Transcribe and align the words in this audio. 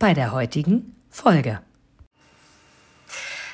bei 0.00 0.14
der 0.14 0.32
heutigen 0.32 0.96
Folge. 1.10 1.62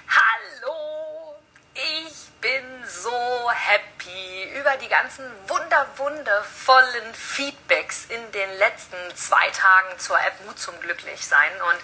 Hallo, 0.08 1.34
ich 1.74 2.30
bin 2.40 2.62
so 2.86 3.10
happy 3.50 4.56
über 4.58 4.76
die 4.76 4.88
ganzen 4.88 5.24
wunder 5.48 5.86
wundervollen 5.96 7.14
Feedbacks 7.14 8.06
in 8.06 8.30
den 8.30 8.58
letzten 8.58 8.96
zwei 9.16 9.50
Tagen 9.50 9.98
zur 9.98 10.16
App 10.20 10.34
Mut 10.46 10.56
zum 10.56 10.78
Glücklichsein 10.80 11.50
und 11.68 11.80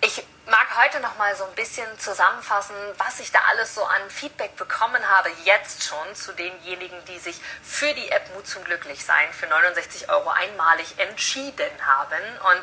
ich 0.00 0.24
mag 0.46 0.66
heute 0.82 1.00
noch 1.00 1.18
mal 1.18 1.36
so 1.36 1.44
ein 1.44 1.54
bisschen 1.54 1.86
zusammenfassen, 1.98 2.76
was 2.96 3.20
ich 3.20 3.32
da 3.32 3.40
alles 3.50 3.74
so 3.74 3.84
an 3.84 4.08
Feedback 4.08 4.56
bekommen 4.56 5.02
habe, 5.10 5.28
jetzt 5.44 5.84
schon 5.84 6.14
zu 6.14 6.32
denjenigen, 6.32 6.96
die 7.06 7.18
sich 7.18 7.38
für 7.62 7.92
die 7.92 8.10
App 8.10 8.34
Mut 8.34 8.46
zum 8.46 8.64
Glücklichsein 8.64 9.30
für 9.32 9.46
69 9.46 10.08
Euro 10.08 10.30
einmalig 10.30 10.98
entschieden 10.98 11.70
haben. 11.86 12.22
Und 12.50 12.62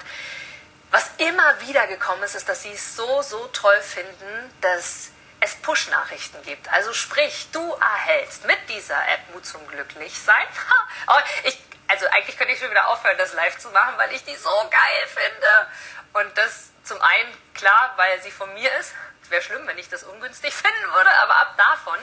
was 0.92 1.10
immer 1.18 1.62
wieder 1.62 1.88
gekommen 1.88 2.22
ist, 2.24 2.36
ist, 2.36 2.48
dass 2.48 2.64
sie 2.64 2.74
es 2.74 2.96
so, 2.96 3.22
so 3.22 3.48
toll 3.48 3.82
finden, 3.82 4.54
dass 4.60 5.12
es 5.40 5.56
Push-Nachrichten 5.56 6.42
gibt. 6.44 6.72
Also 6.72 6.94
sprich, 6.94 7.48
du 7.52 7.74
erhältst 7.74 8.46
mit 8.46 8.60
dieser 8.70 8.98
App 9.08 9.34
Mut 9.34 9.46
zum 9.46 9.66
Glücklichsein. 9.68 10.46
ich, 11.44 11.58
also 11.88 12.06
eigentlich 12.08 12.38
könnte 12.38 12.54
ich 12.54 12.60
schon 12.60 12.70
wieder 12.70 12.88
aufhören, 12.88 13.18
das 13.18 13.34
live 13.34 13.58
zu 13.58 13.70
machen, 13.70 13.94
weil 13.98 14.14
ich 14.14 14.24
die 14.24 14.36
so 14.36 14.50
geil 14.70 15.08
finde. 15.08 15.68
Und 16.14 16.38
das 16.38 16.72
zum 16.84 17.02
einen, 17.02 17.34
klar, 17.54 17.94
weil 17.96 18.22
sie 18.22 18.32
von 18.32 18.54
mir 18.54 18.72
ist. 18.80 18.94
Wäre 19.30 19.42
schlimm, 19.42 19.66
wenn 19.66 19.78
ich 19.78 19.88
das 19.88 20.04
ungünstig 20.04 20.54
finden 20.54 20.94
würde, 20.94 21.10
aber 21.22 21.36
ab 21.38 21.56
davon 21.58 21.98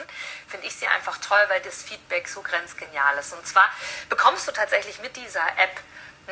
finde 0.47 0.65
ich 0.65 0.75
sie 0.75 0.87
einfach 0.87 1.15
toll, 1.17 1.45
weil 1.49 1.61
das 1.61 1.83
Feedback 1.83 2.27
so 2.27 2.41
grenzgenial 2.41 3.17
ist. 3.19 3.33
Und 3.33 3.45
zwar 3.45 3.71
bekommst 4.09 4.47
du 4.47 4.51
tatsächlich 4.51 4.99
mit 4.99 5.15
dieser 5.15 5.45
App 5.57 5.79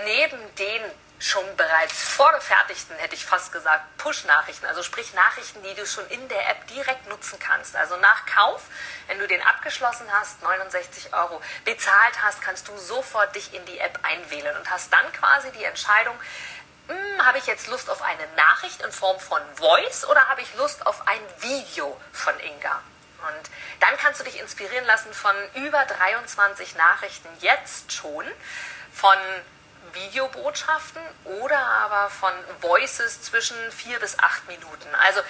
neben 0.05 0.55
den 0.55 0.81
schon 1.19 1.55
bereits 1.55 2.03
vorgefertigten, 2.03 2.95
hätte 2.97 3.15
ich 3.15 3.25
fast 3.25 3.51
gesagt, 3.51 3.97
Push-Nachrichten, 3.97 4.65
also 4.67 4.83
sprich 4.83 5.13
Nachrichten, 5.13 5.63
die 5.63 5.73
du 5.73 5.85
schon 5.85 6.07
in 6.09 6.27
der 6.27 6.49
App 6.49 6.67
direkt 6.67 7.07
nutzen 7.07 7.39
kannst. 7.39 7.75
Also 7.75 7.97
nach 7.97 8.25
Kauf, 8.25 8.61
wenn 9.07 9.17
du 9.17 9.27
den 9.27 9.41
abgeschlossen 9.41 10.05
hast, 10.11 10.43
69 10.43 11.13
Euro 11.13 11.41
bezahlt 11.65 12.21
hast, 12.21 12.41
kannst 12.41 12.67
du 12.67 12.77
sofort 12.77 13.35
dich 13.35 13.53
in 13.53 13.65
die 13.65 13.79
App 13.79 13.99
einwählen 14.03 14.55
und 14.57 14.69
hast 14.69 14.93
dann 14.93 15.11
quasi 15.13 15.51
die 15.51 15.63
Entscheidung, 15.63 16.15
hm, 16.87 17.25
habe 17.25 17.39
ich 17.39 17.47
jetzt 17.47 17.67
Lust 17.67 17.89
auf 17.89 18.01
eine 18.01 18.27
Nachricht 18.35 18.81
in 18.81 18.91
Form 18.91 19.19
von 19.19 19.41
Voice 19.55 20.05
oder 20.05 20.29
habe 20.29 20.41
ich 20.41 20.53
Lust 20.55 20.85
auf 20.85 21.07
ein 21.07 21.21
Video 21.39 21.99
von 22.13 22.39
Inga? 22.39 22.81
Und 23.27 23.49
dann 23.79 23.97
kannst 23.97 24.19
du 24.19 24.23
dich 24.23 24.39
inspirieren 24.39 24.85
lassen 24.85 25.11
von 25.11 25.35
über 25.55 25.83
23 25.85 26.75
Nachrichten 26.75 27.29
jetzt 27.39 27.91
schon, 27.91 28.25
von 28.93 29.17
Videobotschaften 29.93 31.01
oder 31.41 31.59
aber 31.59 32.09
von 32.09 32.31
Voices 32.61 33.21
zwischen 33.21 33.55
vier 33.71 33.99
bis 33.99 34.17
acht 34.19 34.47
Minuten. 34.47 34.93
Also 34.95 35.21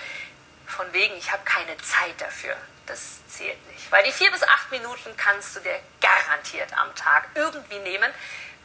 von 0.65 0.91
wegen, 0.93 1.15
ich 1.17 1.31
habe 1.31 1.43
keine 1.45 1.77
Zeit 1.77 2.19
dafür. 2.19 2.55
Das 2.85 3.27
zählt 3.27 3.65
nicht. 3.71 3.91
Weil 3.91 4.03
die 4.03 4.11
vier 4.11 4.31
bis 4.31 4.43
acht 4.43 4.71
Minuten 4.71 5.15
kannst 5.17 5.55
du 5.55 5.59
dir 5.59 5.79
garantiert 6.01 6.77
am 6.77 6.93
Tag 6.95 7.27
irgendwie 7.35 7.79
nehmen, 7.79 8.11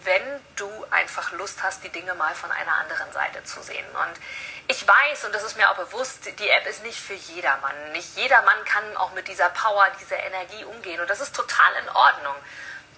wenn 0.05 0.23
du 0.57 0.69
einfach 0.91 1.33
Lust 1.33 1.63
hast, 1.63 1.85
die 1.85 1.89
Dinge 1.89 2.15
mal 2.15 2.35
von 2.35 2.51
einer 2.51 2.75
anderen 2.75 3.13
Seite 3.13 3.43
zu 3.45 3.63
sehen. 3.63 3.87
Und 3.87 4.21
ich 4.69 4.87
weiß, 4.87 5.25
und 5.25 5.35
das 5.35 5.45
ist 5.45 5.57
mir 5.57 5.71
auch 5.71 5.77
bewusst, 5.77 6.27
die 6.39 6.49
App 6.49 6.67
ist 6.67 6.83
nicht 6.83 6.99
für 6.99 7.15
jedermann. 7.15 7.93
Nicht 7.93 8.17
jedermann 8.17 8.65
kann 8.65 8.97
auch 8.97 9.13
mit 9.13 9.29
dieser 9.29 9.49
Power, 9.51 9.87
dieser 10.01 10.19
Energie 10.19 10.65
umgehen. 10.65 11.01
Und 11.01 11.11
das 11.11 11.21
ist 11.21 11.35
total 11.35 11.73
in 11.83 11.89
Ordnung. 11.91 12.35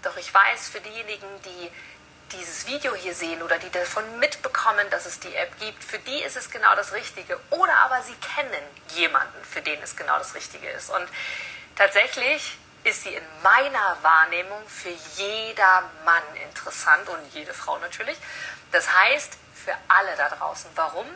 Doch 0.03 0.17
ich 0.17 0.33
weiß, 0.33 0.69
für 0.69 0.81
diejenigen, 0.81 1.43
die 1.43 1.71
dieses 2.39 2.67
Video 2.67 2.95
hier 2.95 3.15
sehen 3.15 3.43
oder 3.43 3.59
die 3.59 3.71
davon 3.71 4.19
mitbekommen, 4.19 4.89
dass 4.91 5.07
es 5.07 5.21
die 5.21 5.35
App 5.35 5.59
gibt, 5.59 5.83
für 5.83 5.99
die 5.99 6.23
ist 6.23 6.37
es 6.37 6.51
genau 6.51 6.75
das 6.77 6.93
Richtige. 6.93 7.39
Oder 7.51 7.77
aber 7.79 8.03
sie 8.03 8.15
kennen 8.15 8.63
jemanden, 8.95 9.45
für 9.45 9.63
den 9.63 9.83
es 9.83 9.97
genau 9.97 10.19
das 10.19 10.35
Richtige 10.35 10.69
ist. 10.71 10.91
Und 10.91 11.09
tatsächlich 11.77 12.59
ist 12.85 13.03
sie 13.03 13.15
in 13.15 13.25
meiner 13.43 13.97
Wahrnehmung 14.03 14.63
für 14.69 14.91
jeder 15.17 15.91
Mann 16.05 16.23
interessant 16.45 17.09
und 17.09 17.35
jede 17.35 17.55
Frau 17.55 17.79
natürlich. 17.79 18.17
Das 18.73 18.93
heißt, 18.93 19.33
für 19.55 19.75
alle 19.89 20.15
da 20.17 20.29
draußen. 20.29 20.71
Warum? 20.75 21.07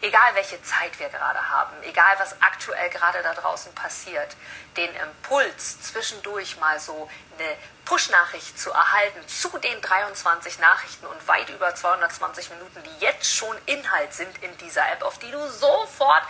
Egal 0.00 0.34
welche 0.34 0.62
Zeit 0.62 0.96
wir 1.00 1.08
gerade 1.08 1.48
haben, 1.48 1.82
egal 1.82 2.14
was 2.18 2.40
aktuell 2.40 2.88
gerade 2.90 3.20
da 3.22 3.34
draußen 3.34 3.74
passiert, 3.74 4.36
den 4.76 4.94
Impuls 4.94 5.82
zwischendurch 5.82 6.56
mal 6.58 6.78
so 6.78 7.10
eine 7.36 7.56
Push-Nachricht 7.84 8.60
zu 8.60 8.70
erhalten 8.70 9.26
zu 9.26 9.58
den 9.58 9.80
23 9.80 10.60
Nachrichten 10.60 11.06
und 11.06 11.26
weit 11.26 11.48
über 11.48 11.74
220 11.74 12.50
Minuten, 12.50 12.82
die 12.84 13.04
jetzt 13.04 13.34
schon 13.34 13.56
Inhalt 13.66 14.14
sind 14.14 14.40
in 14.42 14.56
dieser 14.58 14.88
App, 14.92 15.02
auf 15.02 15.18
die 15.18 15.32
du 15.32 15.48
sofort 15.48 16.22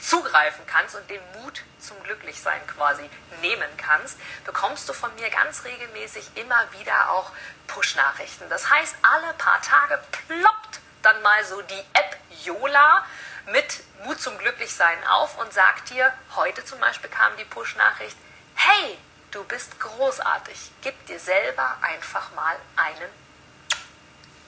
zugreifen 0.00 0.64
kannst 0.66 0.94
und 0.94 1.10
den 1.10 1.22
Mut 1.32 1.62
zum 1.80 2.00
Glücklichsein 2.04 2.64
quasi 2.68 3.08
nehmen 3.40 3.76
kannst, 3.76 4.18
bekommst 4.44 4.88
du 4.88 4.92
von 4.92 5.12
mir 5.16 5.30
ganz 5.30 5.64
regelmäßig 5.64 6.30
immer 6.36 6.70
wieder 6.78 7.10
auch 7.10 7.32
Push-Nachrichten. 7.66 8.48
Das 8.50 8.70
heißt, 8.70 8.94
alle 9.02 9.32
paar 9.34 9.60
Tage 9.62 10.00
ploppt 10.28 10.80
dann 11.02 11.20
mal 11.22 11.44
so 11.44 11.60
die 11.62 11.84
App 11.94 12.15
Yola 12.44 13.04
mit 13.46 13.82
Mut 14.04 14.20
zum 14.20 14.36
Glücklichsein 14.38 15.06
auf 15.06 15.38
und 15.38 15.52
sagt 15.52 15.90
dir, 15.90 16.12
heute 16.34 16.64
zum 16.64 16.80
Beispiel 16.80 17.10
kam 17.10 17.36
die 17.36 17.44
Push-Nachricht, 17.44 18.16
hey, 18.54 18.98
du 19.30 19.44
bist 19.44 19.78
großartig, 19.78 20.70
gib 20.82 21.06
dir 21.06 21.18
selber 21.18 21.76
einfach 21.82 22.32
mal 22.32 22.56
einen 22.76 23.10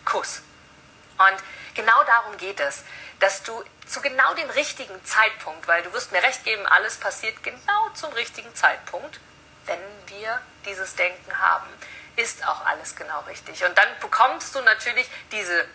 Kuss. 0.05 0.43
Und 1.19 1.37
genau 1.75 2.03
darum 2.05 2.37
geht 2.39 2.61
es, 2.61 2.85
dass 3.21 3.43
du 3.43 3.65
zu 3.87 4.01
genau 4.01 4.35
dem 4.35 4.49
richtigen 4.51 5.05
Zeitpunkt, 5.05 5.67
weil 5.67 5.83
du 5.83 5.93
wirst 5.93 6.13
mir 6.13 6.23
recht 6.23 6.45
geben, 6.45 6.67
alles 6.67 6.97
passiert 6.97 7.43
genau 7.43 7.89
zum 7.95 8.13
richtigen 8.13 8.55
Zeitpunkt, 8.55 9.21
wenn 9.67 9.81
wir 10.07 10.41
dieses 10.65 10.95
Denken 10.95 11.39
haben, 11.39 11.67
ist 12.17 12.47
auch 12.47 12.65
alles 12.65 12.97
genau 12.97 13.21
richtig. 13.23 13.65
Und 13.65 13.77
dann 13.77 13.89
bekommst 14.01 14.55
du 14.55 14.61
natürlich 14.63 15.09
diese 15.31 15.67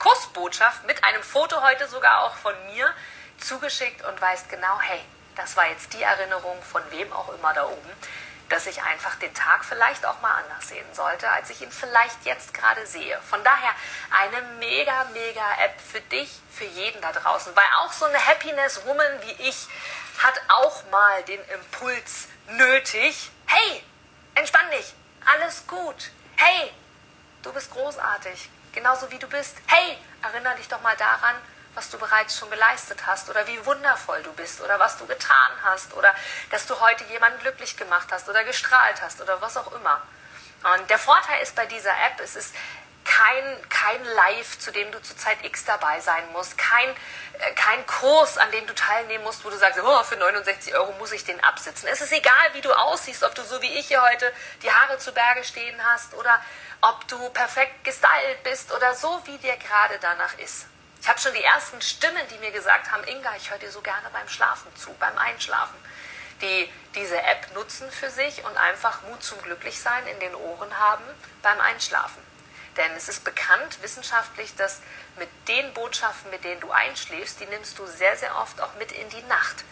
Kussbotschaft 0.00 0.84
mit 0.86 1.04
einem 1.04 1.22
Foto 1.22 1.62
heute 1.62 1.86
sogar 1.86 2.24
auch 2.24 2.34
von 2.34 2.54
mir 2.74 2.92
zugeschickt 3.38 4.02
und 4.04 4.20
weißt 4.20 4.48
genau, 4.48 4.80
hey, 4.80 5.00
das 5.36 5.56
war 5.56 5.68
jetzt 5.68 5.92
die 5.92 6.02
Erinnerung 6.02 6.60
von 6.62 6.82
wem 6.90 7.12
auch 7.12 7.28
immer 7.34 7.52
da 7.52 7.66
oben, 7.66 7.90
dass 8.48 8.66
ich 8.66 8.82
einfach 8.82 9.14
den 9.16 9.32
Tag 9.34 9.62
vielleicht 9.64 10.04
auch 10.06 10.20
mal 10.22 10.42
anders 10.42 10.68
sehen 10.68 10.86
sollte, 10.94 11.30
als 11.30 11.50
ich 11.50 11.60
ihn 11.60 11.70
vielleicht 11.70 12.24
jetzt 12.24 12.54
gerade 12.54 12.84
sehe. 12.86 13.20
Von 13.28 13.44
daher 13.44 13.74
eine 14.10 14.42
mega, 14.58 15.04
mega 15.12 15.44
App 15.64 15.78
für 15.80 16.00
dich, 16.00 16.40
für 16.50 16.64
jeden 16.64 17.00
da 17.02 17.12
draußen, 17.12 17.54
weil 17.54 17.64
auch 17.80 17.92
so 17.92 18.06
eine 18.06 18.26
Happiness 18.26 18.84
Woman 18.86 19.20
wie 19.20 19.48
ich 19.48 19.68
hat 20.18 20.40
auch 20.48 20.82
mal 20.90 21.22
den 21.24 21.40
Impuls 21.48 22.28
nötig, 22.48 23.30
hey, 23.46 23.84
entspann 24.34 24.70
dich, 24.70 24.94
alles 25.26 25.66
gut, 25.66 26.10
hey, 26.36 26.72
du 27.42 27.52
bist 27.52 27.70
großartig, 27.70 28.48
genauso 28.72 29.10
wie 29.10 29.18
du 29.18 29.28
bist. 29.28 29.56
Hey, 29.66 29.98
erinnere 30.22 30.56
dich 30.56 30.68
doch 30.68 30.80
mal 30.82 30.96
daran, 30.96 31.36
was 31.74 31.90
du 31.90 31.98
bereits 31.98 32.38
schon 32.38 32.50
geleistet 32.50 33.06
hast 33.06 33.30
oder 33.30 33.46
wie 33.46 33.64
wundervoll 33.64 34.22
du 34.22 34.32
bist 34.32 34.60
oder 34.60 34.78
was 34.78 34.98
du 34.98 35.06
getan 35.06 35.52
hast 35.62 35.94
oder 35.94 36.14
dass 36.50 36.66
du 36.66 36.78
heute 36.80 37.04
jemanden 37.04 37.38
glücklich 37.40 37.76
gemacht 37.76 38.08
hast 38.10 38.28
oder 38.28 38.44
gestrahlt 38.44 39.00
hast 39.02 39.20
oder 39.20 39.40
was 39.40 39.56
auch 39.56 39.72
immer. 39.72 40.02
Und 40.74 40.90
der 40.90 40.98
Vorteil 40.98 41.42
ist 41.42 41.54
bei 41.54 41.66
dieser 41.66 41.90
App, 41.90 42.20
es 42.22 42.36
ist 42.36 42.54
kein, 43.10 43.68
kein 43.68 44.04
Live, 44.04 44.58
zu 44.58 44.70
dem 44.70 44.90
du 44.92 45.02
zu 45.02 45.16
Zeit 45.16 45.44
X 45.44 45.64
dabei 45.64 46.00
sein 46.00 46.22
musst, 46.32 46.56
kein, 46.56 46.88
äh, 46.90 47.52
kein 47.56 47.84
Kurs, 47.86 48.38
an 48.38 48.50
dem 48.52 48.66
du 48.66 48.74
teilnehmen 48.74 49.24
musst, 49.24 49.44
wo 49.44 49.50
du 49.50 49.56
sagst, 49.56 49.80
oh, 49.82 50.02
für 50.04 50.16
69 50.16 50.74
Euro 50.74 50.92
muss 50.92 51.10
ich 51.10 51.24
den 51.24 51.42
absitzen. 51.42 51.88
Es 51.88 52.00
ist 52.00 52.12
egal, 52.12 52.34
wie 52.52 52.60
du 52.60 52.72
aussiehst, 52.72 53.24
ob 53.24 53.34
du 53.34 53.42
so 53.42 53.60
wie 53.62 53.78
ich 53.78 53.88
hier 53.88 54.00
heute 54.00 54.32
die 54.62 54.70
Haare 54.70 54.98
zu 54.98 55.12
Berge 55.12 55.42
stehen 55.42 55.76
hast 55.84 56.14
oder 56.14 56.40
ob 56.82 57.06
du 57.08 57.30
perfekt 57.30 57.82
gestylt 57.82 58.42
bist 58.44 58.72
oder 58.72 58.94
so, 58.94 59.20
wie 59.24 59.38
dir 59.38 59.56
gerade 59.56 59.98
danach 60.00 60.38
ist. 60.38 60.66
Ich 61.02 61.08
habe 61.08 61.18
schon 61.18 61.34
die 61.34 61.42
ersten 61.42 61.80
Stimmen, 61.82 62.22
die 62.30 62.38
mir 62.38 62.52
gesagt 62.52 62.92
haben, 62.92 63.02
Inga, 63.04 63.34
ich 63.36 63.50
höre 63.50 63.58
dir 63.58 63.70
so 63.70 63.80
gerne 63.80 64.08
beim 64.12 64.28
Schlafen 64.28 64.74
zu, 64.76 64.92
beim 65.00 65.18
Einschlafen, 65.18 65.76
die 66.42 66.70
diese 66.94 67.20
App 67.20 67.52
nutzen 67.54 67.90
für 67.90 68.10
sich 68.10 68.44
und 68.44 68.56
einfach 68.56 69.02
Mut 69.02 69.22
zum 69.22 69.40
Glücklichsein 69.42 70.06
in 70.06 70.20
den 70.20 70.34
Ohren 70.34 70.78
haben 70.78 71.04
beim 71.42 71.60
Einschlafen. 71.60 72.29
Denn 72.76 72.92
es 72.96 73.08
ist 73.08 73.24
bekannt 73.24 73.82
wissenschaftlich, 73.82 74.54
dass 74.56 74.80
mit 75.16 75.28
den 75.48 75.72
Botschaften, 75.74 76.30
mit 76.30 76.44
denen 76.44 76.60
du 76.60 76.70
einschläfst, 76.70 77.40
die 77.40 77.46
nimmst 77.46 77.78
du 77.78 77.86
sehr, 77.86 78.16
sehr 78.16 78.36
oft 78.36 78.60
auch 78.60 78.74
mit 78.74 78.92
in 78.92 79.08
die 79.10 79.22
Nacht. 79.22 79.64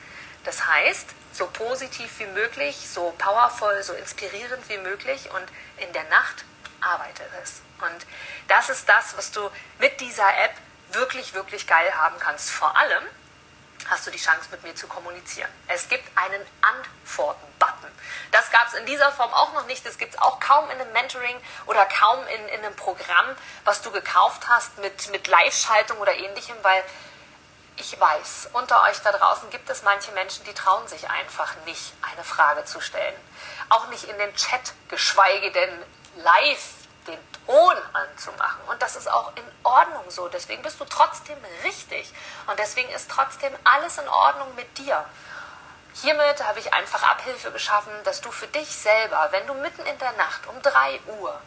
Das 0.44 0.66
heißt, 0.66 1.08
so 1.32 1.46
positiv 1.46 2.10
wie 2.18 2.26
möglich, 2.26 2.88
so 2.88 3.14
powervoll, 3.18 3.82
so 3.82 3.92
inspirierend 3.92 4.68
wie 4.68 4.78
möglich 4.78 5.30
und 5.30 5.44
in 5.84 5.92
der 5.92 6.04
Nacht 6.04 6.44
arbeitet 6.80 7.28
es. 7.42 7.60
Und 7.80 8.06
das 8.48 8.70
ist 8.70 8.88
das, 8.88 9.16
was 9.16 9.30
du 9.30 9.50
mit 9.78 10.00
dieser 10.00 10.28
App 10.44 10.54
wirklich, 10.92 11.34
wirklich 11.34 11.66
geil 11.66 11.92
haben 11.94 12.18
kannst. 12.18 12.50
Vor 12.50 12.76
allem 12.76 13.04
hast 13.90 14.06
du 14.06 14.10
die 14.10 14.18
Chance, 14.18 14.48
mit 14.50 14.62
mir 14.62 14.74
zu 14.74 14.86
kommunizieren. 14.86 15.50
Es 15.66 15.88
gibt 15.88 16.04
einen 16.16 16.44
Antworten-Button. 16.60 17.90
Das 18.30 18.50
gab 18.50 18.68
es 18.68 18.74
in 18.74 18.86
dieser 18.86 19.10
Form 19.12 19.32
auch 19.32 19.52
noch 19.54 19.66
nicht. 19.66 19.84
Das 19.86 19.98
gibt 19.98 20.14
es 20.14 20.20
auch 20.20 20.40
kaum 20.40 20.70
in 20.70 20.80
einem 20.80 20.92
Mentoring 20.92 21.36
oder 21.66 21.84
kaum 21.86 22.18
in, 22.26 22.48
in 22.48 22.64
einem 22.64 22.76
Programm, 22.76 23.36
was 23.64 23.82
du 23.82 23.90
gekauft 23.90 24.48
hast 24.48 24.78
mit, 24.78 25.10
mit 25.10 25.26
Live-Schaltung 25.26 25.98
oder 25.98 26.14
ähnlichem, 26.14 26.56
weil 26.62 26.82
ich 27.76 27.98
weiß, 27.98 28.50
unter 28.54 28.82
euch 28.84 29.00
da 29.02 29.12
draußen 29.12 29.50
gibt 29.50 29.70
es 29.70 29.82
manche 29.82 30.10
Menschen, 30.12 30.44
die 30.44 30.52
trauen 30.52 30.86
sich 30.88 31.08
einfach 31.08 31.54
nicht, 31.64 31.92
eine 32.12 32.24
Frage 32.24 32.64
zu 32.64 32.80
stellen. 32.80 33.14
Auch 33.68 33.86
nicht 33.88 34.04
in 34.04 34.18
den 34.18 34.34
Chat, 34.34 34.72
geschweige 34.88 35.52
denn 35.52 35.70
live 36.16 36.70
den 37.06 37.18
Ton 37.48 37.76
anzumachen. 37.94 38.60
Und 38.68 38.82
das 38.82 38.94
ist 38.94 39.10
auch 39.10 39.32
in 39.34 39.44
Ordnung 39.62 40.04
so. 40.08 40.28
Deswegen 40.28 40.62
bist 40.62 40.78
du 40.78 40.84
trotzdem 40.84 41.38
richtig. 41.64 42.12
Und 42.46 42.58
deswegen 42.58 42.90
ist 42.90 43.10
trotzdem 43.10 43.54
alles 43.64 43.96
in 43.96 44.06
Ordnung 44.06 44.54
mit 44.54 44.76
dir. 44.76 45.02
Hiermit 45.94 46.44
habe 46.44 46.58
ich 46.58 46.74
einfach 46.74 47.02
Abhilfe 47.02 47.50
geschaffen, 47.50 47.92
dass 48.04 48.20
du 48.20 48.30
für 48.30 48.48
dich 48.48 48.68
selber, 48.68 49.28
wenn 49.30 49.46
du 49.46 49.54
mitten 49.54 49.80
in 49.86 49.98
der 49.98 50.12
Nacht 50.12 50.46
um 50.46 50.60
3 50.60 51.00
Uhr 51.18 51.40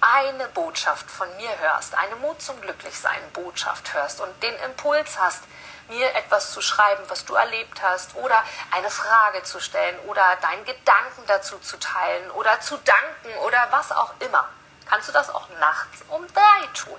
eine 0.00 0.48
Botschaft 0.48 1.08
von 1.08 1.28
mir 1.36 1.56
hörst, 1.60 1.96
eine 1.96 2.16
Mut 2.16 2.42
zum 2.42 2.60
Glücklichsein 2.60 3.30
Botschaft 3.32 3.94
hörst 3.94 4.20
und 4.20 4.42
den 4.42 4.54
Impuls 4.56 5.16
hast, 5.18 5.44
mir 5.88 6.12
etwas 6.16 6.50
zu 6.50 6.60
schreiben, 6.60 7.04
was 7.06 7.24
du 7.24 7.36
erlebt 7.36 7.80
hast 7.82 8.16
oder 8.16 8.42
eine 8.72 8.90
Frage 8.90 9.44
zu 9.44 9.60
stellen 9.60 9.96
oder 10.00 10.36
deinen 10.42 10.64
Gedanken 10.64 11.22
dazu 11.28 11.56
zu 11.60 11.78
teilen 11.78 12.32
oder 12.32 12.60
zu 12.60 12.76
danken 12.78 13.38
oder 13.44 13.68
was 13.70 13.92
auch 13.92 14.12
immer, 14.18 14.46
kannst 14.86 15.08
du 15.08 15.12
das 15.12 15.30
auch 15.30 15.48
nachts 15.60 16.02
um 16.08 16.26
drei 16.32 16.66
tun? 16.74 16.98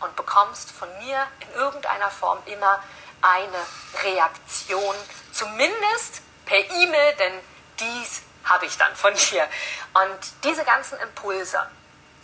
Und 0.00 0.16
bekommst 0.16 0.70
von 0.70 0.88
mir 0.98 1.26
in 1.40 1.52
irgendeiner 1.52 2.10
Form 2.10 2.38
immer 2.46 2.82
eine 3.20 3.58
Reaktion, 4.02 4.94
zumindest 5.32 6.22
per 6.46 6.58
E-Mail, 6.58 7.14
denn 7.16 7.34
dies 7.78 8.22
habe 8.44 8.66
ich 8.66 8.76
dann 8.78 8.94
von 8.96 9.14
dir. 9.14 9.46
Und 9.94 10.18
diese 10.44 10.64
ganzen 10.64 10.98
Impulse, 11.00 11.66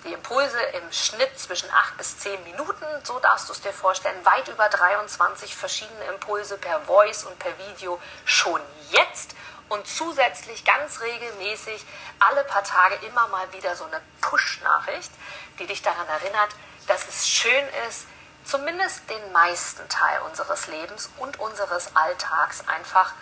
die 0.04 0.12
Impulse 0.12 0.58
im 0.58 0.92
Schnitt 0.92 1.38
zwischen 1.38 1.70
8 1.70 1.96
bis 1.96 2.18
10 2.18 2.42
Minuten, 2.44 2.86
so 3.02 3.18
darfst 3.18 3.48
du 3.48 3.52
es 3.52 3.60
dir 3.60 3.72
vorstellen, 3.72 4.24
weit 4.24 4.48
über 4.48 4.68
23 4.68 5.54
verschiedene 5.54 6.04
Impulse 6.04 6.58
per 6.58 6.80
Voice 6.82 7.24
und 7.24 7.38
per 7.38 7.52
Video 7.58 8.00
schon 8.24 8.60
jetzt 8.90 9.34
und 9.68 9.86
zusätzlich 9.86 10.64
ganz 10.64 11.00
regelmäßig 11.00 11.84
alle 12.18 12.44
paar 12.44 12.64
Tage 12.64 12.96
immer 13.06 13.28
mal 13.28 13.52
wieder 13.52 13.74
so 13.76 13.84
eine 13.84 14.00
Push-Nachricht, 14.20 15.10
die 15.58 15.66
dich 15.66 15.82
daran 15.82 16.06
erinnert, 16.08 16.50
dass 16.86 17.06
es 17.08 17.28
schön 17.28 17.64
ist, 17.88 18.06
zumindest 18.44 19.08
den 19.10 19.32
meisten 19.32 19.88
Teil 19.88 20.20
unseres 20.22 20.68
Lebens 20.68 21.10
und 21.18 21.38
unseres 21.40 21.94
Alltags 21.96 22.66
einfach 22.68 23.12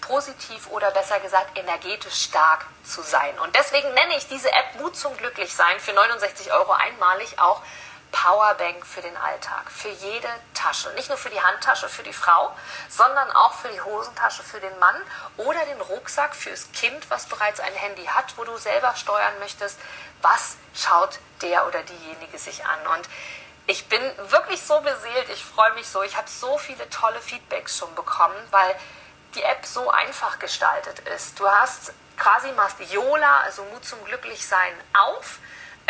positiv 0.00 0.68
oder 0.68 0.90
besser 0.92 1.20
gesagt 1.20 1.58
energetisch 1.58 2.24
stark 2.24 2.66
zu 2.84 3.02
sein. 3.02 3.38
Und 3.40 3.54
deswegen 3.56 3.92
nenne 3.94 4.16
ich 4.16 4.28
diese 4.28 4.50
App 4.50 4.80
Mut 4.80 4.96
zum 4.96 5.16
Glücklichsein 5.16 5.78
für 5.80 5.92
69 5.92 6.52
Euro 6.52 6.72
einmalig 6.72 7.38
auch 7.38 7.62
Powerbank 8.12 8.84
für 8.86 9.00
den 9.00 9.16
Alltag, 9.16 9.70
für 9.70 9.88
jede 9.88 10.28
Tasche. 10.54 10.90
Nicht 10.94 11.08
nur 11.08 11.18
für 11.18 11.30
die 11.30 11.40
Handtasche 11.40 11.88
für 11.88 12.02
die 12.02 12.12
Frau, 12.12 12.54
sondern 12.88 13.30
auch 13.32 13.54
für 13.54 13.68
die 13.68 13.80
Hosentasche 13.80 14.42
für 14.42 14.60
den 14.60 14.78
Mann 14.78 14.96
oder 15.36 15.64
den 15.66 15.80
Rucksack 15.80 16.34
fürs 16.34 16.70
Kind, 16.72 17.10
was 17.10 17.26
bereits 17.26 17.60
ein 17.60 17.72
Handy 17.74 18.04
hat, 18.06 18.36
wo 18.36 18.44
du 18.44 18.56
selber 18.56 18.94
steuern 18.96 19.38
möchtest. 19.40 19.78
Was 20.22 20.56
schaut 20.74 21.18
der 21.42 21.66
oder 21.66 21.82
diejenige 21.82 22.38
sich 22.38 22.64
an? 22.64 22.98
Und 22.98 23.08
ich 23.66 23.86
bin 23.88 24.00
wirklich 24.30 24.62
so 24.62 24.80
beseelt, 24.80 25.28
ich 25.32 25.44
freue 25.44 25.74
mich 25.74 25.88
so. 25.88 26.02
Ich 26.02 26.16
habe 26.16 26.28
so 26.28 26.56
viele 26.58 26.88
tolle 26.90 27.20
Feedbacks 27.20 27.76
schon 27.78 27.94
bekommen, 27.94 28.36
weil 28.50 28.74
die 29.34 29.42
App 29.42 29.64
so 29.66 29.90
einfach 29.90 30.38
gestaltet 30.38 31.00
ist. 31.00 31.38
Du 31.38 31.48
hast 31.48 31.92
quasi 32.16 32.50
machst 32.52 32.80
Yola, 32.90 33.40
also 33.42 33.62
Mut 33.64 33.84
zum 33.84 34.02
Glücklichsein, 34.04 34.72
auf, 34.94 35.38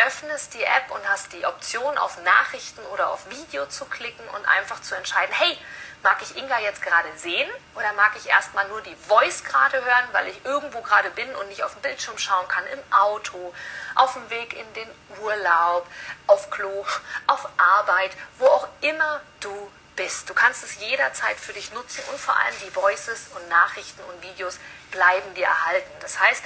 öffnest 0.06 0.54
die 0.54 0.62
App 0.62 0.90
und 0.90 1.08
hast 1.08 1.32
die 1.32 1.44
Option 1.44 1.98
auf 1.98 2.22
Nachrichten 2.22 2.80
oder 2.92 3.10
auf 3.10 3.28
Video 3.30 3.66
zu 3.66 3.84
klicken 3.86 4.26
und 4.28 4.46
einfach 4.46 4.80
zu 4.82 4.94
entscheiden, 4.94 5.34
hey, 5.34 5.58
mag 6.02 6.18
ich 6.22 6.36
Inga 6.36 6.60
jetzt 6.60 6.82
gerade 6.82 7.08
sehen 7.16 7.50
oder 7.74 7.92
mag 7.94 8.12
ich 8.16 8.28
erstmal 8.28 8.68
nur 8.68 8.80
die 8.82 8.94
Voice 9.08 9.42
gerade 9.42 9.84
hören, 9.84 10.08
weil 10.12 10.28
ich 10.28 10.44
irgendwo 10.44 10.80
gerade 10.80 11.10
bin 11.10 11.34
und 11.34 11.48
nicht 11.48 11.64
auf 11.64 11.72
den 11.74 11.82
Bildschirm 11.82 12.16
schauen 12.18 12.46
kann, 12.48 12.64
im 12.68 12.92
Auto, 12.92 13.52
auf 13.96 14.12
dem 14.12 14.30
Weg 14.30 14.54
in 14.54 14.72
den 14.74 14.88
Urlaub, 15.20 15.86
auf 16.26 16.50
Klo, 16.50 16.86
auf 17.26 17.48
Arbeit, 17.56 18.12
wo 18.38 18.46
auch 18.46 18.68
immer 18.80 19.20
du 19.40 19.70
bist. 19.96 20.30
Du 20.30 20.34
kannst 20.34 20.62
es 20.62 20.76
jederzeit 20.76 21.36
für 21.38 21.52
dich 21.52 21.72
nutzen 21.72 22.02
und 22.10 22.20
vor 22.20 22.36
allem 22.36 22.54
die 22.64 22.74
Voices 22.74 23.26
und 23.34 23.48
Nachrichten 23.48 24.02
und 24.04 24.22
Videos 24.22 24.58
bleiben 24.92 25.34
dir 25.34 25.46
erhalten. 25.46 25.90
Das 26.00 26.20
heißt, 26.20 26.42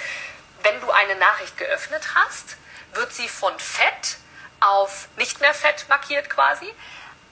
wenn 0.63 0.81
du 0.81 0.91
eine 0.91 1.17
Nachricht 1.17 1.59
geöffnet 1.59 2.03
hast, 2.15 2.57
wird 2.93 3.13
sie 3.13 3.29
von 3.29 3.59
fett 3.59 4.17
auf 4.61 5.09
nicht 5.17 5.41
mehr 5.41 5.55
fett 5.55 5.87
markiert 5.89 6.31
quasi, 6.31 6.73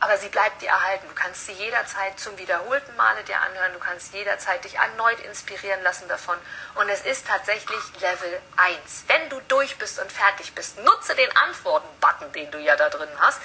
aber 0.01 0.17
sie 0.17 0.29
bleibt 0.29 0.63
dir 0.63 0.71
erhalten. 0.71 1.07
Du 1.09 1.15
kannst 1.15 1.47
sie 1.47 1.53
jederzeit 1.53 2.19
zum 2.19 2.37
wiederholten 2.39 2.97
Male 2.97 3.23
dir 3.25 3.39
anhören, 3.39 3.73
du 3.75 3.79
kannst 3.79 4.13
jederzeit 4.13 4.65
dich 4.65 4.77
erneut 4.77 5.21
inspirieren 5.21 5.83
lassen 5.83 6.09
davon 6.09 6.37
und 6.75 6.89
es 6.89 7.03
ist 7.03 7.27
tatsächlich 7.27 7.81
Level 8.01 8.41
1. 8.57 9.05
Wenn 9.07 9.29
du 9.29 9.41
durch 9.49 9.77
bist 9.79 10.01
und 10.01 10.11
fertig 10.11 10.55
bist, 10.55 10.79
nutze 10.79 11.15
den 11.15 11.31
Antworten-Button, 11.37 12.33
den 12.33 12.51
du 12.51 12.59
ja 12.59 12.77
da 12.77 12.89
drin 12.89 13.09
hast 13.19 13.41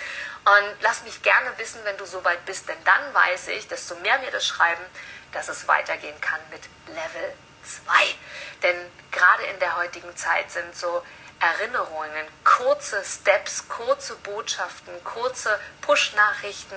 und 0.45 0.75
lass 0.81 1.03
mich 1.03 1.21
gerne 1.21 1.51
wissen, 1.57 1.81
wenn 1.83 1.97
du 1.97 2.05
soweit 2.05 2.43
bist, 2.45 2.67
denn 2.69 2.83
dann 2.85 3.13
weiß 3.13 3.49
ich, 3.49 3.67
desto 3.67 3.95
mehr 3.95 4.17
mir 4.19 4.31
das 4.31 4.45
schreiben, 4.47 4.83
dass 5.33 5.49
es 5.49 5.67
weitergehen 5.67 6.19
kann 6.21 6.39
mit 6.49 6.61
Level 6.87 7.33
2. 7.63 7.93
Denn 8.63 8.91
gerade 9.11 9.43
in 9.43 9.59
der 9.59 9.75
heutigen 9.75 10.15
Zeit 10.15 10.49
sind 10.49 10.75
so 10.75 11.03
Erinnerungen, 11.45 12.25
kurze 12.43 13.03
Steps, 13.03 13.67
kurze 13.67 14.15
Botschaften, 14.15 15.03
kurze 15.03 15.59
Push-Nachrichten, 15.81 16.75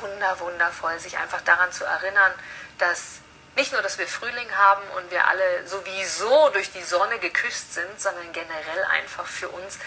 wunder, 0.00 0.40
wundervoll, 0.40 0.98
sich 0.98 1.16
einfach 1.16 1.40
daran 1.42 1.70
zu 1.70 1.84
erinnern, 1.84 2.32
dass 2.78 3.20
nicht 3.54 3.72
nur, 3.72 3.82
dass 3.82 3.98
wir 3.98 4.08
Frühling 4.08 4.50
haben 4.56 4.82
und 4.96 5.10
wir 5.10 5.26
alle 5.28 5.66
sowieso 5.66 6.48
durch 6.50 6.72
die 6.72 6.82
Sonne 6.82 7.18
geküsst 7.20 7.74
sind, 7.74 8.00
sondern 8.00 8.32
generell 8.32 8.84
einfach 8.90 9.26
für 9.26 9.48
uns 9.48 9.78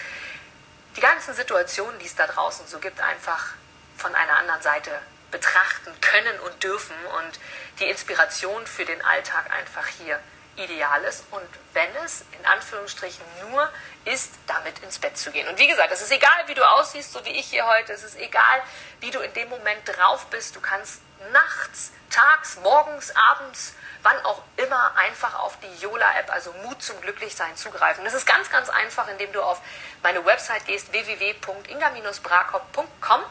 die 0.96 1.00
ganzen 1.00 1.34
Situationen, 1.34 1.98
die 1.98 2.06
es 2.06 2.14
da 2.14 2.26
draußen 2.26 2.66
so 2.66 2.78
gibt, 2.78 3.00
einfach 3.00 3.48
von 3.96 4.14
einer 4.14 4.38
anderen 4.38 4.62
Seite 4.62 4.90
betrachten 5.30 5.90
können 6.00 6.38
und 6.40 6.62
dürfen 6.62 6.94
und 7.18 7.40
die 7.78 7.90
Inspiration 7.90 8.66
für 8.66 8.84
den 8.84 9.02
Alltag 9.04 9.50
einfach 9.52 9.86
hier 9.86 10.18
ideal 10.56 11.02
ist 11.04 11.24
und 11.30 11.46
wenn 11.72 11.94
es 12.04 12.24
in 12.38 12.46
Anführungsstrichen 12.46 13.24
nur 13.48 13.70
ist, 14.04 14.32
damit 14.46 14.78
ins 14.80 14.98
Bett 14.98 15.16
zu 15.16 15.30
gehen. 15.30 15.48
Und 15.48 15.58
wie 15.58 15.66
gesagt, 15.66 15.92
es 15.92 16.02
ist 16.02 16.12
egal, 16.12 16.44
wie 16.46 16.54
du 16.54 16.62
aussiehst, 16.62 17.12
so 17.12 17.24
wie 17.24 17.30
ich 17.30 17.46
hier 17.46 17.66
heute, 17.66 17.92
es 17.92 18.04
ist 18.04 18.16
egal, 18.16 18.62
wie 19.00 19.10
du 19.10 19.20
in 19.20 19.32
dem 19.34 19.48
Moment 19.48 19.80
drauf 19.86 20.26
bist. 20.26 20.54
Du 20.54 20.60
kannst 20.60 21.00
nachts, 21.32 21.92
tags, 22.10 22.56
morgens, 22.62 23.12
abends, 23.16 23.74
wann 24.04 24.24
auch 24.24 24.40
immer 24.56 24.94
einfach 24.96 25.34
auf 25.40 25.58
die 25.60 25.74
Yola-App, 25.82 26.32
also 26.32 26.52
Mut 26.62 26.80
zum 26.80 27.00
Glücklichsein, 27.00 27.56
zugreifen. 27.56 28.04
Das 28.04 28.14
ist 28.14 28.26
ganz, 28.26 28.48
ganz 28.50 28.70
einfach, 28.70 29.08
indem 29.08 29.32
du 29.32 29.42
auf 29.42 29.60
meine 30.02 30.24
Website 30.24 30.64
gehst, 30.66 30.92
www.inga-brakop.com 30.92 33.24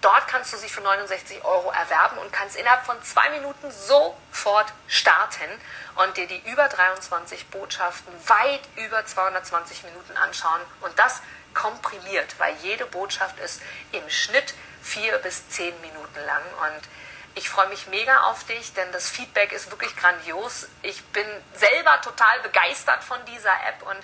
Dort 0.00 0.28
kannst 0.28 0.52
du 0.52 0.56
sie 0.56 0.68
für 0.68 0.80
69 0.80 1.44
Euro 1.44 1.72
erwerben 1.72 2.18
und 2.18 2.32
kannst 2.32 2.56
innerhalb 2.56 2.84
von 2.84 3.02
zwei 3.02 3.30
Minuten 3.30 3.68
sofort 3.72 4.72
starten 4.86 5.50
und 5.96 6.16
dir 6.16 6.28
die 6.28 6.40
über 6.48 6.68
23 6.68 7.48
Botschaften 7.48 8.12
weit 8.28 8.60
über 8.76 9.04
220 9.04 9.82
Minuten 9.82 10.16
anschauen 10.16 10.60
und 10.82 10.96
das 11.00 11.20
komprimiert, 11.52 12.38
weil 12.38 12.54
jede 12.62 12.86
Botschaft 12.86 13.40
ist 13.40 13.60
im 13.90 14.08
Schnitt 14.08 14.54
vier 14.82 15.18
bis 15.18 15.48
zehn 15.48 15.74
Minuten 15.80 16.20
lang 16.26 16.44
und 16.60 16.88
ich 17.34 17.48
freue 17.48 17.68
mich 17.68 17.86
mega 17.88 18.22
auf 18.24 18.44
dich, 18.44 18.72
denn 18.74 18.90
das 18.92 19.08
Feedback 19.08 19.52
ist 19.52 19.70
wirklich 19.70 19.94
grandios. 19.96 20.68
Ich 20.82 21.04
bin 21.06 21.26
selber 21.54 22.00
total 22.00 22.40
begeistert 22.40 23.04
von 23.04 23.18
dieser 23.26 23.52
App 23.68 23.82
und 23.82 23.98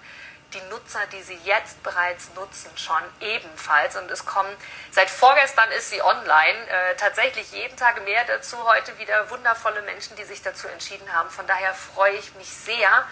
die 0.55 0.61
Nutzer, 0.71 1.01
die 1.13 1.23
sie 1.23 1.39
jetzt 1.45 1.83
bereits 1.83 2.33
nutzen, 2.35 2.71
schon 2.77 3.03
ebenfalls. 3.21 3.97
Und 3.97 4.11
es 4.11 4.25
kommen, 4.25 4.55
seit 4.93 5.11
vorgestern 5.11 5.71
ist 5.73 5.91
sie 5.91 6.01
online, 6.01 6.69
äh, 6.69 6.97
tatsächlich 6.97 7.51
jeden 7.53 7.77
Tag 7.77 8.03
mehr 8.05 8.25
dazu. 8.25 8.57
Heute 8.65 8.97
wieder 8.99 9.29
wundervolle 9.31 9.83
Menschen, 9.83 10.17
die 10.17 10.25
sich 10.25 10.43
dazu 10.43 10.69
entschieden 10.69 11.13
haben. 11.13 11.31
Von 11.31 11.47
daher 11.47 11.75
freue 11.75 12.13
ich 12.13 12.35
mich 12.37 12.49
sehr, 12.49 13.05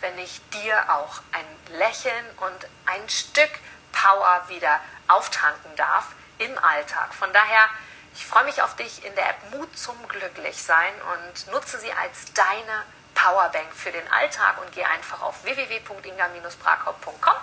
wenn 0.00 0.16
ich 0.18 0.40
dir 0.50 0.94
auch 0.94 1.20
ein 1.32 1.78
Lächeln 1.78 2.24
und 2.36 2.68
ein 2.86 3.08
Stück 3.08 3.50
Power 3.92 4.44
wieder 4.48 4.80
auftanken 5.08 5.74
darf 5.76 6.08
im 6.38 6.56
Alltag. 6.58 7.14
Von 7.14 7.32
daher, 7.32 7.68
ich 8.14 8.24
freue 8.26 8.44
mich 8.44 8.62
auf 8.62 8.76
dich 8.76 9.04
in 9.04 9.14
der 9.16 9.28
App 9.28 9.50
Mut 9.50 9.76
zum 9.76 9.96
Glücklichsein 10.08 10.94
und 11.12 11.52
nutze 11.52 11.78
sie 11.80 11.92
als 11.92 12.32
deine 12.32 12.84
Powerbank 13.14 13.72
für 13.74 13.90
den 13.92 14.06
Alltag 14.12 14.58
und 14.60 14.70
geh 14.72 14.84
einfach 14.84 15.20
auf 15.22 15.42
www.inga-brakop.com 15.44 17.36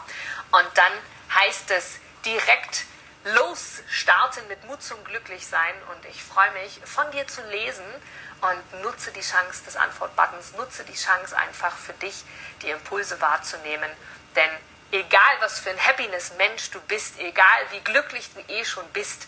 und 0.51 0.67
dann 0.75 0.93
heißt 1.35 1.71
es 1.71 1.99
direkt 2.25 2.85
losstarten 3.23 4.47
mit 4.47 4.63
Mut 4.65 4.81
zum 4.81 5.03
Glücklichsein 5.03 5.75
und 5.91 6.05
ich 6.05 6.23
freue 6.23 6.51
mich 6.51 6.79
von 6.85 7.11
dir 7.11 7.27
zu 7.27 7.41
lesen 7.43 7.85
und 8.41 8.81
nutze 8.81 9.11
die 9.11 9.21
Chance 9.21 9.63
des 9.65 9.75
Antwortbuttons, 9.75 10.53
nutze 10.53 10.83
die 10.85 10.95
Chance 10.95 11.37
einfach 11.37 11.75
für 11.75 11.93
dich 11.93 12.23
die 12.61 12.71
Impulse 12.71 13.21
wahrzunehmen, 13.21 13.91
denn 14.35 14.49
egal 14.91 15.37
was 15.41 15.59
für 15.59 15.69
ein 15.69 15.85
Happiness-Mensch 15.85 16.71
du 16.71 16.81
bist, 16.81 17.19
egal 17.19 17.65
wie 17.71 17.81
glücklich 17.81 18.31
du 18.33 18.39
eh 18.51 18.65
schon 18.65 18.87
bist, 18.89 19.27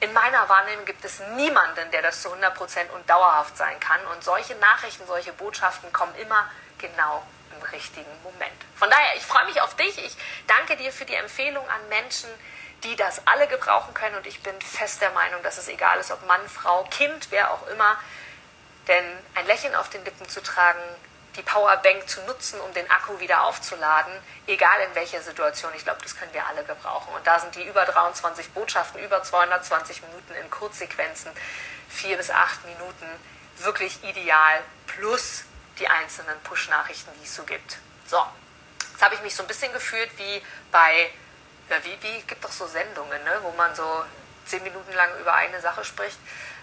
in 0.00 0.12
meiner 0.14 0.48
Wahrnehmung 0.48 0.86
gibt 0.86 1.04
es 1.04 1.20
niemanden, 1.36 1.90
der 1.90 2.02
das 2.02 2.22
zu 2.22 2.30
100% 2.30 2.90
und 2.94 3.08
dauerhaft 3.08 3.56
sein 3.56 3.78
kann. 3.80 4.04
Und 4.06 4.24
solche 4.24 4.54
Nachrichten, 4.56 5.06
solche 5.06 5.32
Botschaften 5.34 5.92
kommen 5.92 6.14
immer 6.16 6.50
genau 6.78 7.22
im 7.54 7.62
richtigen 7.68 8.22
Moment. 8.22 8.50
Von 8.76 8.88
daher, 8.88 9.16
ich 9.16 9.26
freue 9.26 9.44
mich 9.44 9.60
auf 9.60 9.76
dich. 9.76 9.98
Ich 9.98 10.16
danke 10.46 10.76
dir 10.76 10.90
für 10.90 11.04
die 11.04 11.14
Empfehlung 11.14 11.68
an 11.68 11.88
Menschen, 11.90 12.30
die 12.82 12.96
das 12.96 13.26
alle 13.26 13.46
gebrauchen 13.46 13.92
können. 13.92 14.16
Und 14.16 14.26
ich 14.26 14.42
bin 14.42 14.58
fest 14.62 15.02
der 15.02 15.10
Meinung, 15.10 15.42
dass 15.42 15.58
es 15.58 15.68
egal 15.68 15.98
ist, 15.98 16.10
ob 16.10 16.26
Mann, 16.26 16.48
Frau, 16.48 16.84
Kind, 16.84 17.26
wer 17.30 17.50
auch 17.50 17.66
immer. 17.68 17.98
Denn 18.88 19.04
ein 19.34 19.46
Lächeln 19.46 19.74
auf 19.74 19.90
den 19.90 20.02
Lippen 20.06 20.26
zu 20.28 20.42
tragen, 20.42 20.80
die 21.36 21.42
Powerbank 21.42 22.08
zu 22.08 22.20
nutzen, 22.22 22.60
um 22.60 22.72
den 22.74 22.90
Akku 22.90 23.18
wieder 23.20 23.44
aufzuladen, 23.44 24.12
egal 24.46 24.80
in 24.88 24.94
welcher 24.94 25.22
Situation. 25.22 25.72
Ich 25.76 25.84
glaube, 25.84 26.00
das 26.02 26.16
können 26.16 26.32
wir 26.32 26.46
alle 26.46 26.64
gebrauchen. 26.64 27.14
Und 27.14 27.26
da 27.26 27.38
sind 27.38 27.54
die 27.54 27.62
über 27.62 27.84
23 27.84 28.50
Botschaften, 28.50 29.00
über 29.02 29.22
220 29.22 30.02
Minuten 30.02 30.34
in 30.34 30.50
Kurzsequenzen, 30.50 31.30
vier 31.88 32.16
bis 32.16 32.30
acht 32.30 32.64
Minuten, 32.64 33.06
wirklich 33.58 34.02
ideal, 34.02 34.60
plus 34.86 35.44
die 35.78 35.88
einzelnen 35.88 36.38
Push-Nachrichten, 36.42 37.10
die 37.20 37.24
es 37.24 37.34
so 37.34 37.42
gibt. 37.44 37.78
So, 38.06 38.22
jetzt 38.92 39.02
habe 39.02 39.14
ich 39.14 39.22
mich 39.22 39.34
so 39.34 39.42
ein 39.42 39.46
bisschen 39.46 39.72
gefühlt 39.72 40.10
wie 40.18 40.42
bei, 40.72 41.10
ja, 41.68 41.76
wie, 41.84 42.02
wie 42.02 42.22
gibt 42.22 42.44
doch 42.44 42.52
so 42.52 42.66
Sendungen, 42.66 43.22
ne, 43.24 43.38
wo 43.42 43.50
man 43.52 43.74
so 43.74 44.04
zehn 44.46 44.62
Minuten 44.62 44.92
lang 44.92 45.08
über 45.20 45.34
eine 45.34 45.60
Sache 45.60 45.84
spricht. 45.84 46.18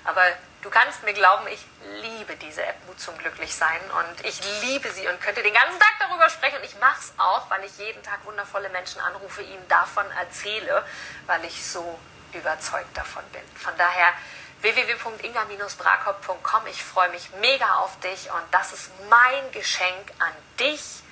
Aber 0.07 0.23
du 0.61 0.69
kannst 0.69 1.03
mir 1.03 1.13
glauben, 1.13 1.45
ich 1.47 1.65
liebe 2.01 2.35
diese 2.37 2.63
App 2.63 2.77
Mut 2.87 2.97
zum 2.99 3.17
Glücklichsein 3.17 3.81
und 3.91 4.25
ich 4.25 4.39
liebe 4.63 4.89
sie 4.89 5.05
und 5.07 5.19
könnte 5.19 5.43
den 5.43 5.53
ganzen 5.53 5.77
Tag 5.79 5.95
darüber 5.99 6.29
sprechen. 6.29 6.55
Und 6.57 6.63
ich 6.63 6.79
mache 6.79 6.99
es 6.99 7.13
auch, 7.17 7.49
weil 7.49 7.65
ich 7.65 7.77
jeden 7.77 8.01
Tag 8.03 8.23
wundervolle 8.23 8.69
Menschen 8.69 9.01
anrufe, 9.01 9.41
ihnen 9.41 9.67
davon 9.67 10.09
erzähle, 10.11 10.85
weil 11.25 11.43
ich 11.43 11.67
so 11.67 11.99
überzeugt 12.31 12.95
davon 12.97 13.23
bin. 13.33 13.41
Von 13.55 13.73
daher 13.77 14.13
www.inga-brakop.com. 14.61 16.67
Ich 16.67 16.81
freue 16.81 17.09
mich 17.09 17.29
mega 17.41 17.79
auf 17.79 17.99
dich 17.99 18.31
und 18.31 18.43
das 18.51 18.71
ist 18.71 18.89
mein 19.09 19.51
Geschenk 19.51 20.13
an 20.19 20.31
dich, 20.57 21.03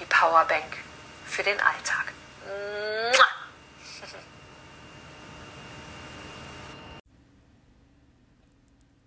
die 0.00 0.06
Powerbank 0.06 0.78
für 1.26 1.42
den 1.42 1.60
Alltag. 1.60 2.14